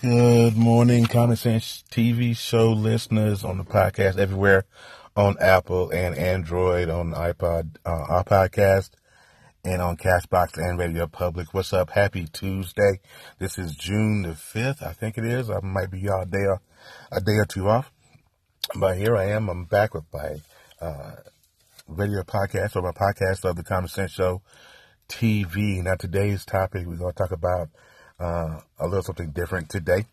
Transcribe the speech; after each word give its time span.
Good 0.00 0.56
morning, 0.56 1.06
Common 1.06 1.34
Sense 1.34 1.82
TV 1.90 2.36
show 2.36 2.70
listeners 2.70 3.42
on 3.42 3.58
the 3.58 3.64
podcast 3.64 4.16
everywhere 4.16 4.64
on 5.16 5.34
Apple 5.40 5.90
and 5.90 6.14
Android, 6.14 6.88
on 6.88 7.10
iPod, 7.14 7.78
uh, 7.84 8.04
our 8.08 8.22
podcast, 8.22 8.90
and 9.64 9.82
on 9.82 9.96
Castbox 9.96 10.56
and 10.56 10.78
Radio 10.78 11.08
Public. 11.08 11.52
What's 11.52 11.72
up? 11.72 11.90
Happy 11.90 12.28
Tuesday. 12.32 13.00
This 13.40 13.58
is 13.58 13.74
June 13.74 14.22
the 14.22 14.34
5th, 14.34 14.86
I 14.86 14.92
think 14.92 15.18
it 15.18 15.24
is. 15.24 15.50
I 15.50 15.58
might 15.64 15.90
be 15.90 15.98
y'all 15.98 16.22
a 16.22 16.26
day, 16.26 16.46
a 17.10 17.20
day 17.20 17.34
or 17.34 17.46
two 17.46 17.68
off. 17.68 17.90
But 18.76 18.98
here 18.98 19.16
I 19.16 19.30
am. 19.30 19.48
I'm 19.48 19.64
back 19.64 19.94
with 19.94 20.04
my 20.14 20.36
uh, 20.80 21.16
radio 21.88 22.22
podcast 22.22 22.76
or 22.76 22.82
my 22.82 22.92
podcast 22.92 23.44
of 23.44 23.56
the 23.56 23.64
Common 23.64 23.88
Sense 23.88 24.12
Show 24.12 24.42
TV. 25.08 25.82
Now, 25.82 25.96
today's 25.96 26.44
topic, 26.44 26.86
we're 26.86 26.94
going 26.94 27.12
to 27.12 27.18
talk 27.18 27.32
about 27.32 27.70
uh, 28.20 28.60
a 28.78 28.86
little 28.86 29.02
something 29.02 29.30
different 29.30 29.68
today. 29.68 30.06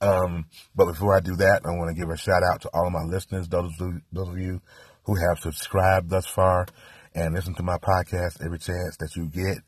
Um, 0.00 0.46
but 0.74 0.86
before 0.86 1.16
I 1.16 1.20
do 1.20 1.36
that, 1.36 1.62
I 1.64 1.70
want 1.70 1.94
to 1.94 2.00
give 2.00 2.10
a 2.10 2.16
shout 2.16 2.42
out 2.52 2.60
to 2.62 2.70
all 2.74 2.86
of 2.86 2.92
my 2.92 3.04
listeners, 3.04 3.48
those 3.48 3.72
those 4.12 4.28
of 4.28 4.38
you 4.38 4.60
who 5.04 5.14
have 5.14 5.38
subscribed 5.38 6.10
thus 6.10 6.26
far 6.26 6.66
and 7.14 7.34
listen 7.34 7.54
to 7.54 7.62
my 7.62 7.78
podcast 7.78 8.44
every 8.44 8.58
chance 8.58 8.96
that 8.98 9.14
you 9.16 9.26
get. 9.26 9.58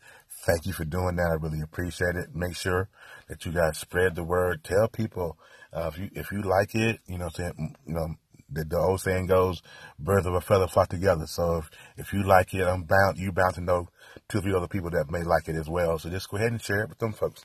Thank 0.45 0.66
you 0.66 0.73
for 0.73 0.84
doing 0.84 1.16
that. 1.16 1.30
I 1.30 1.42
really 1.42 1.62
appreciate 1.62 2.16
it. 2.16 2.34
Make 2.34 2.56
sure 2.56 2.88
that 3.28 3.45
you 3.45 3.52
guys 3.52 3.78
spread 3.78 4.15
the 4.15 4.24
word. 4.24 4.62
Tell 4.65 4.88
people 4.88 5.38
uh, 5.73 5.90
if 5.92 5.98
you 5.98 6.10
if 6.15 6.32
you 6.32 6.42
like 6.42 6.74
it. 6.74 7.01
You 7.06 7.18
know, 7.18 7.28
saying 7.28 7.76
you 7.87 7.95
know 7.95 8.15
the, 8.50 8.64
the 8.64 8.78
old 8.78 9.00
saying 9.00 9.27
goes, 9.27 9.62
"Birds 9.98 10.27
of 10.27 10.34
a 10.34 10.41
feather 10.41 10.68
flock 10.68 10.88
together." 10.88 11.27
So 11.27 11.59
if, 11.59 11.70
if 11.96 12.12
you 12.12 12.23
like 12.23 12.54
it, 12.54 12.64
I'm 12.64 12.84
bound 12.84 13.18
you 13.18 13.32
bound 13.32 13.54
to 13.54 13.60
know 13.60 13.88
two 14.28 14.38
or 14.38 14.41
three 14.42 14.54
other 14.54 14.68
people 14.68 14.91
that 14.91 15.10
may 15.10 15.23
like 15.23 15.48
it 15.48 15.56
as 15.56 15.68
well. 15.68 15.98
So 15.98 16.10
just 16.10 16.30
go 16.30 16.37
ahead 16.37 16.52
and 16.52 16.62
share 16.62 16.82
it 16.82 16.88
with 16.88 16.98
them 16.98 17.12
folks. 17.12 17.45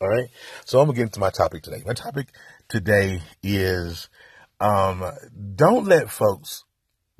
All 0.00 0.08
right. 0.08 0.28
So 0.64 0.80
I'm 0.80 0.86
gonna 0.86 0.96
get 0.96 1.02
into 1.04 1.20
my 1.20 1.30
topic 1.30 1.62
today. 1.62 1.82
My 1.84 1.92
topic 1.92 2.28
today 2.68 3.20
is 3.42 4.08
um, 4.60 5.04
don't 5.54 5.86
let 5.86 6.10
folks 6.10 6.64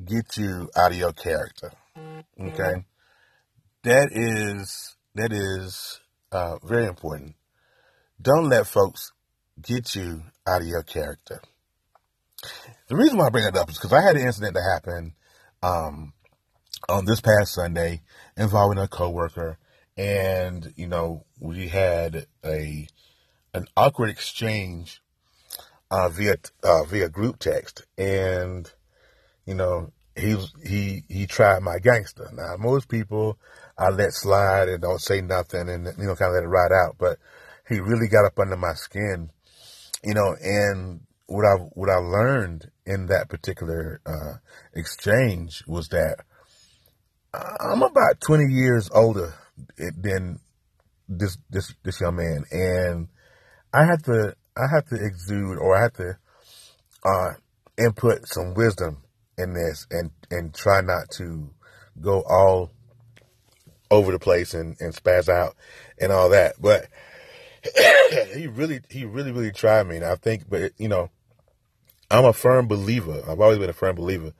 get 0.04 0.36
you 0.36 0.70
out 0.76 0.92
of 0.92 0.98
your 0.98 1.12
character. 1.12 1.72
Okay. 2.40 2.84
That 3.82 4.08
is 4.12 4.96
that 5.14 5.32
is 5.32 6.00
uh, 6.32 6.58
very 6.62 6.86
important. 6.86 7.34
Don't 8.20 8.48
let 8.48 8.66
folks 8.66 9.12
get 9.60 9.94
you 9.94 10.22
out 10.46 10.62
of 10.62 10.68
your 10.68 10.82
character. 10.82 11.40
The 12.90 12.96
reason 12.96 13.18
why 13.18 13.26
I 13.26 13.30
bring 13.30 13.46
it 13.46 13.56
up 13.56 13.70
is 13.70 13.76
because 13.76 13.92
I 13.92 14.02
had 14.02 14.16
an 14.16 14.26
incident 14.26 14.54
that 14.54 14.68
happened 14.68 15.12
um, 15.62 16.12
on 16.88 17.04
this 17.04 17.20
past 17.20 17.54
Sunday 17.54 18.02
involving 18.36 18.78
a 18.78 18.88
coworker, 18.88 19.58
and 19.96 20.74
you 20.76 20.88
know 20.88 21.24
we 21.38 21.68
had 21.68 22.26
a 22.44 22.88
an 23.54 23.66
awkward 23.76 24.10
exchange 24.10 25.00
uh, 25.92 26.08
via 26.08 26.34
uh, 26.64 26.82
via 26.82 27.08
group 27.08 27.38
text, 27.38 27.86
and 27.96 28.68
you 29.46 29.54
know 29.54 29.92
he 30.16 30.36
he 30.64 31.04
he 31.08 31.28
tried 31.28 31.62
my 31.62 31.78
gangster. 31.78 32.28
Now 32.32 32.56
most 32.58 32.88
people 32.88 33.38
I 33.78 33.90
let 33.90 34.14
slide 34.14 34.68
and 34.68 34.82
don't 34.82 35.00
say 35.00 35.20
nothing, 35.20 35.68
and 35.68 35.86
you 35.96 36.06
know 36.08 36.16
kind 36.16 36.30
of 36.30 36.34
let 36.34 36.42
it 36.42 36.48
ride 36.48 36.72
out, 36.72 36.96
but 36.98 37.20
he 37.68 37.78
really 37.78 38.08
got 38.08 38.24
up 38.24 38.40
under 38.40 38.56
my 38.56 38.74
skin, 38.74 39.30
you 40.02 40.14
know, 40.14 40.34
and 40.42 41.02
what 41.30 41.44
I 41.44 41.54
what 41.74 41.88
I 41.88 41.96
learned 41.96 42.70
in 42.84 43.06
that 43.06 43.28
particular 43.28 44.00
uh, 44.04 44.38
exchange 44.74 45.62
was 45.68 45.88
that 45.88 46.16
I'm 47.32 47.82
about 47.82 48.20
20 48.20 48.52
years 48.52 48.90
older 48.92 49.34
than 49.76 50.40
this 51.08 51.38
this 51.48 51.72
this 51.84 52.00
young 52.00 52.16
man, 52.16 52.44
and 52.50 53.08
I 53.72 53.84
have 53.84 54.02
to 54.04 54.34
I 54.56 54.66
have 54.74 54.86
to 54.86 54.96
exude 54.96 55.58
or 55.58 55.76
I 55.76 55.82
have 55.82 55.92
to 55.94 56.18
uh, 57.04 57.34
input 57.78 58.26
some 58.26 58.54
wisdom 58.54 59.04
in 59.38 59.54
this, 59.54 59.86
and 59.88 60.10
and 60.32 60.52
try 60.52 60.80
not 60.80 61.10
to 61.18 61.50
go 62.00 62.22
all 62.28 62.72
over 63.92 64.10
the 64.10 64.18
place 64.18 64.52
and, 64.54 64.76
and 64.80 64.94
spaz 64.94 65.28
out 65.28 65.54
and 66.00 66.10
all 66.10 66.30
that. 66.30 66.54
But 66.60 66.88
he 68.34 68.48
really 68.48 68.80
he 68.90 69.04
really 69.04 69.30
really 69.30 69.52
tried 69.52 69.86
me, 69.86 69.96
and 69.96 70.04
I 70.04 70.16
think, 70.16 70.48
but 70.48 70.72
you 70.76 70.88
know, 70.88 71.08
I'm 72.10 72.24
a 72.24 72.32
firm 72.32 72.66
believer. 72.66 73.22
I've 73.28 73.40
always 73.40 73.58
been 73.58 73.70
a 73.70 73.74
firm 73.74 73.96
believer 73.96 74.32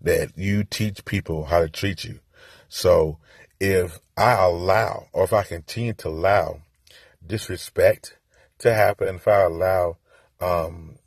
that 0.00 0.36
you 0.36 0.64
teach 0.64 1.04
people 1.04 1.46
how 1.46 1.60
to 1.60 1.68
treat 1.68 2.04
you. 2.04 2.20
So 2.68 3.18
if 3.60 3.98
I 4.16 4.32
allow, 4.44 5.08
or 5.12 5.24
if 5.24 5.32
I 5.32 5.42
continue 5.42 5.92
to 5.94 6.08
allow 6.08 6.62
disrespect 7.26 8.16
to 8.58 8.72
happen, 8.72 9.16
if 9.16 9.28
I 9.28 9.42
allow, 9.42 9.96
um, 10.40 10.98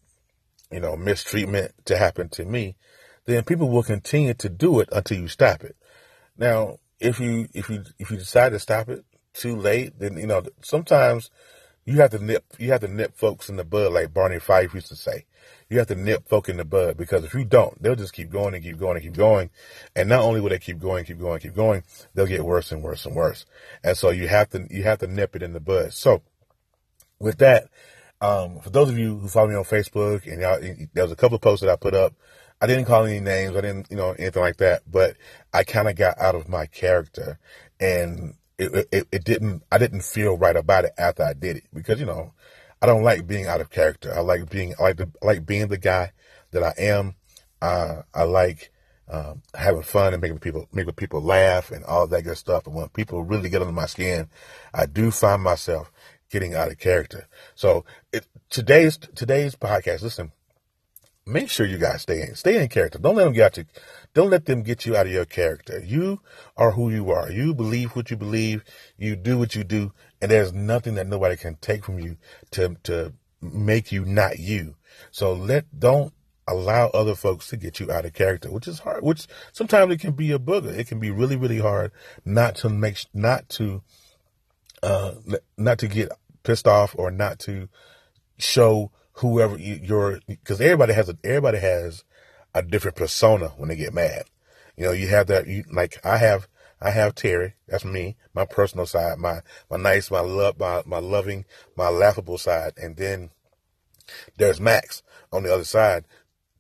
you 0.72 0.80
know, 0.80 0.96
mistreatment 0.96 1.74
to 1.86 1.98
happen 1.98 2.30
to 2.30 2.46
me, 2.46 2.76
then 3.26 3.44
people 3.44 3.70
will 3.70 3.84
continue 3.84 4.34
to 4.36 4.50
do 4.50 4.80
it 4.80 4.90
until 4.92 5.20
you 5.20 5.28
stop 5.28 5.64
it. 5.64 5.76
Now, 6.38 6.78
if 7.00 7.20
you 7.20 7.48
if 7.54 7.70
you 7.70 7.84
if 8.00 8.12
you 8.12 8.18
decide 8.18 8.52
to 8.52 8.60
stop 8.60 8.90
it 8.90 9.04
too 9.34 9.56
late, 9.56 10.00
then 10.00 10.18
you 10.18 10.28
know 10.28 10.44
sometimes 10.62 11.30
you 11.86 11.98
have 11.98 12.12
to 12.12 12.24
nip 12.24 12.46
you 12.60 12.72
have 12.72 12.82
to 12.82 12.88
nip 12.88 13.16
folks 13.18 13.50
in 13.50 13.56
the 13.56 13.64
bud 13.64 13.92
like 13.94 14.14
Barney 14.14 14.40
Fife 14.40 14.74
used 14.74 14.88
to 14.88 14.96
say. 14.96 15.26
You 15.70 15.78
have 15.80 15.88
to 15.88 15.96
nip 15.96 16.28
folk 16.28 16.50
in 16.50 16.58
the 16.58 16.66
bud 16.66 16.98
because 16.98 17.24
if 17.24 17.34
you 17.34 17.46
don't, 17.46 17.82
they'll 17.82 17.96
just 17.96 18.14
keep 18.14 18.30
going 18.30 18.54
and 18.54 18.64
keep 18.64 18.78
going 18.78 18.98
and 18.98 19.06
keep 19.06 19.16
going. 19.16 19.50
And 19.96 20.10
not 20.10 20.22
only 20.22 20.42
will 20.42 20.50
they 20.50 20.60
keep 20.60 20.80
going, 20.80 21.06
keep 21.06 21.20
going, 21.20 21.40
keep 21.40 21.56
going, 21.56 21.84
they'll 22.14 22.26
get 22.26 22.44
worse 22.44 22.72
and 22.72 22.84
worse 22.84 23.06
and 23.06 23.16
worse. 23.16 23.46
And 23.84 23.98
so 23.98 24.10
you 24.10 24.28
have 24.28 24.50
to 24.50 24.68
you 24.70 24.84
have 24.84 25.00
to 25.00 25.08
nip 25.08 25.36
it 25.36 25.44
in 25.44 25.54
the 25.54 25.60
bud. 25.60 25.94
So 25.94 26.22
with 27.20 27.38
that, 27.38 27.70
um, 28.20 28.60
for 28.60 28.70
those 28.70 28.90
of 28.90 28.98
you 28.98 29.18
who 29.18 29.28
follow 29.28 29.48
me 29.48 29.56
on 29.56 29.64
Facebook 29.64 30.32
and 30.32 30.42
y'all, 30.42 30.60
there 30.94 31.04
was 31.04 31.12
a 31.12 31.16
couple 31.16 31.36
of 31.36 31.42
posts 31.42 31.62
that 31.62 31.72
I 31.72 31.76
put 31.76 31.96
up. 31.96 32.14
I 32.62 32.68
didn't 32.68 32.86
call 32.86 33.06
any 33.06 33.20
names. 33.20 33.56
I 33.56 33.62
didn't, 33.62 33.88
you 33.90 33.98
know, 33.98 34.12
anything 34.12 34.44
like 34.44 34.58
that. 34.58 34.84
But 34.90 35.16
I 35.52 35.64
kind 35.64 35.88
of 35.88 35.96
got 35.96 36.20
out 36.20 36.36
of 36.36 36.48
my 36.48 36.68
character, 36.68 37.40
and 37.80 38.36
it, 38.62 38.88
it, 38.92 39.08
it 39.12 39.24
didn't. 39.24 39.64
I 39.72 39.78
didn't 39.78 40.04
feel 40.04 40.38
right 40.38 40.56
about 40.56 40.86
it 40.86 40.92
after 40.98 41.24
I 41.24 41.34
did 41.34 41.58
it 41.58 41.64
because 41.74 42.00
you 42.00 42.06
know 42.06 42.34
I 42.82 42.86
don't 42.86 43.04
like 43.04 43.28
being 43.28 43.48
out 43.48 43.62
of 43.62 43.70
character. 43.70 44.14
I 44.14 44.22
like 44.22 44.50
being 44.50 44.74
I 44.80 44.84
like 44.84 44.98
the, 44.98 45.10
I 45.22 45.26
like 45.26 45.46
being 45.46 45.68
the 45.68 45.78
guy 45.78 46.12
that 46.52 46.64
I 46.64 46.74
am. 46.78 47.16
Uh, 47.62 48.02
I 48.14 48.24
like 48.24 48.72
um, 49.10 49.42
having 49.54 49.84
fun 49.84 50.14
and 50.14 50.22
making 50.22 50.40
people 50.40 50.68
making 50.72 50.94
people 50.94 51.22
laugh 51.22 51.72
and 51.72 51.84
all 51.86 52.08
that 52.08 52.24
good 52.24 52.38
stuff. 52.38 52.68
And 52.68 52.76
when 52.76 52.90
people 52.90 53.24
really 53.24 53.50
get 53.50 53.62
under 53.62 53.74
my 53.74 53.86
skin, 53.86 54.30
I 54.74 54.86
do 54.86 55.12
find 55.12 55.42
myself 55.42 55.92
getting 56.30 56.56
out 56.56 56.72
of 56.72 56.78
character. 56.78 57.28
So 57.56 57.84
it, 58.14 58.26
today's 58.50 58.98
today's 58.98 59.56
podcast. 59.56 60.02
Listen, 60.02 60.32
make 61.26 61.50
sure 61.50 61.66
you 61.66 61.78
guys 61.78 62.02
stay 62.02 62.22
in 62.22 62.36
stay 62.36 62.62
in 62.62 62.68
character. 62.70 63.00
Don't 63.00 63.16
let 63.16 63.26
them 63.26 63.34
get 63.34 63.58
you. 63.58 63.66
Don't 64.14 64.30
let 64.30 64.46
them 64.46 64.64
get 64.64 64.86
you 64.86 64.96
out 64.96 65.06
of 65.06 65.12
your 65.12 65.26
character. 65.26 65.82
You 65.86 66.20
are 66.58 66.72
who 66.72 66.90
you 66.90 67.12
are. 67.12 67.32
You 67.32 67.54
believe 67.54 67.96
what 67.96 68.12
you 68.12 68.18
believe. 68.18 68.64
You 68.98 69.16
do 69.16 69.38
what 69.38 69.56
you 69.56 69.64
do, 69.64 69.94
and 70.22 70.32
there's 70.32 70.54
nothing 70.54 70.96
that 70.96 71.08
nobody 71.08 71.36
can 71.36 71.56
take 71.56 71.86
from 71.86 72.00
you 72.00 72.18
to 72.52 72.76
to 72.84 73.14
make 73.42 73.92
you 73.92 74.06
not 74.06 74.40
you. 74.40 74.76
So 75.12 75.34
let 75.34 75.80
don't 75.80 76.14
allow 76.48 76.88
other 76.88 77.16
folks 77.16 77.48
to 77.48 77.58
get 77.58 77.80
you 77.80 77.92
out 77.92 78.06
of 78.06 78.14
character, 78.14 78.52
which 78.52 78.68
is 78.68 78.80
hard. 78.80 79.04
Which 79.04 79.28
sometimes 79.52 79.94
it 79.94 80.00
can 80.00 80.14
be 80.14 80.32
a 80.32 80.40
booger. 80.40 80.78
It 80.78 80.88
can 80.88 81.00
be 81.00 81.12
really 81.12 81.36
really 81.36 81.60
hard 81.60 81.92
not 82.26 82.56
to 82.58 82.70
make 82.70 83.06
not 83.14 83.48
to 83.50 83.82
uh 84.84 85.14
not 85.58 85.78
to 85.80 85.88
get 85.88 86.12
pissed 86.44 86.68
off 86.68 86.96
or 86.98 87.12
not 87.12 87.40
to 87.40 87.70
show 88.38 88.92
whoever 89.14 89.58
you, 89.58 89.80
you're 89.82 90.20
because 90.28 90.62
everybody 90.62 90.94
has 90.94 91.10
a 91.10 91.18
everybody 91.24 91.60
has 91.60 92.04
a 92.54 92.62
different 92.62 92.98
persona 92.98 93.50
when 93.58 93.70
they 93.70 93.76
get 93.76 93.94
mad. 93.94 94.24
You 94.78 94.86
know, 94.86 94.92
you 94.92 95.08
have 95.08 95.28
that 95.28 95.48
you 95.48 95.64
like 95.72 96.04
I 96.06 96.18
have 96.18 96.48
I 96.82 96.92
have 96.92 97.16
Terry. 97.16 97.54
That's 97.68 97.86
me, 97.86 98.18
my 98.34 98.46
personal 98.46 98.86
side, 98.86 99.20
my 99.20 99.42
my 99.70 99.78
nice, 99.78 100.10
my 100.10 100.22
love, 100.22 100.60
my 100.60 100.82
my 100.86 101.00
loving, 101.00 101.46
my 101.76 101.90
laughable 101.90 102.38
side, 102.38 102.74
and 102.78 102.96
then 102.96 103.30
there's 104.38 104.60
Max 104.60 105.04
on 105.32 105.44
the 105.44 105.54
other 105.54 105.64
side. 105.66 106.06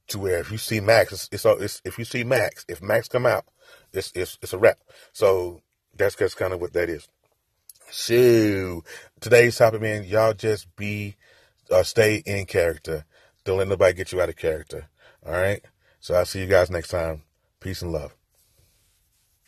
To 0.07 0.19
where 0.19 0.39
if 0.39 0.51
you 0.51 0.57
see 0.57 0.81
Max, 0.81 1.13
it's, 1.13 1.29
it's, 1.31 1.45
it's 1.45 1.81
if 1.85 1.97
you 1.97 2.03
see 2.03 2.25
Max, 2.25 2.65
if 2.67 2.81
Max 2.81 3.07
come 3.07 3.25
out, 3.25 3.45
it's 3.93 4.11
it's 4.13 4.37
it's 4.41 4.53
a 4.53 4.57
wrap. 4.57 4.79
So 5.13 5.61
that's 5.95 6.15
that's 6.15 6.35
kind 6.35 6.53
of 6.53 6.59
what 6.59 6.73
that 6.73 6.89
is. 6.89 7.07
So 7.89 8.83
today's 9.19 9.57
topic, 9.57 9.81
man, 9.81 10.03
y'all 10.03 10.33
just 10.33 10.75
be 10.75 11.15
uh, 11.71 11.83
stay 11.83 12.23
in 12.25 12.45
character. 12.45 13.05
Don't 13.43 13.57
let 13.57 13.67
nobody 13.67 13.93
get 13.93 14.11
you 14.11 14.21
out 14.21 14.29
of 14.29 14.35
character. 14.35 14.89
All 15.25 15.33
right. 15.33 15.61
So 15.99 16.15
I'll 16.15 16.25
see 16.25 16.41
you 16.41 16.47
guys 16.47 16.69
next 16.69 16.89
time. 16.89 17.23
Peace 17.59 17.81
and 17.81 17.91
love. 17.91 18.15